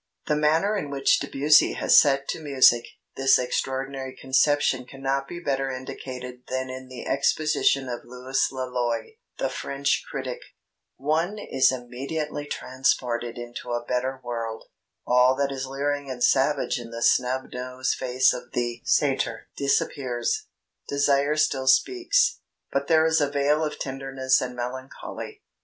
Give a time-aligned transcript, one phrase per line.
[0.25, 5.69] The manner in which Debussy has set to music this extraordinary conception cannot be better
[5.69, 10.39] indicated than in the exposition by Louis Laloy, the French critic:
[10.97, 14.63] "One is immediately transported into a better world;
[15.05, 20.47] all that is leering and savage in the snub nosed face of the satyr disappears;
[20.87, 22.39] desire still speaks,
[22.71, 25.43] but there is a veil of tenderness and melancholy.